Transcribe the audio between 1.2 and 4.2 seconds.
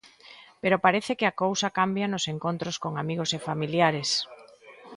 a cousa cambia nos encontros con amigos e familiares.